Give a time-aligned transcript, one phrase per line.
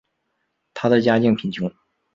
[0.73, 1.71] 她的家境贫穷。